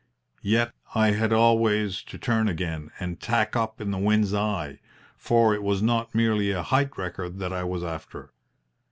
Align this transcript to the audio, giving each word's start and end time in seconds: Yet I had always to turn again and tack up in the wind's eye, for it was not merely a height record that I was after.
Yet 0.41 0.73
I 0.95 1.11
had 1.11 1.31
always 1.31 2.01
to 2.05 2.17
turn 2.17 2.47
again 2.49 2.89
and 2.99 3.19
tack 3.19 3.55
up 3.55 3.79
in 3.79 3.91
the 3.91 3.99
wind's 3.99 4.33
eye, 4.33 4.79
for 5.15 5.53
it 5.53 5.61
was 5.61 5.83
not 5.83 6.15
merely 6.15 6.49
a 6.49 6.63
height 6.63 6.97
record 6.97 7.37
that 7.37 7.53
I 7.53 7.63
was 7.63 7.83
after. 7.83 8.33